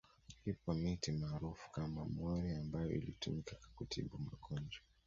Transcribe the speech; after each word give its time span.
Ipo 0.45 0.73
miti 0.81 1.11
maarufu 1.11 1.71
kama 1.71 2.05
mwori 2.05 2.55
ambayo 2.55 2.91
ilitumika 2.91 3.55
kutibu 3.75 4.17
magonjwa 4.17 4.81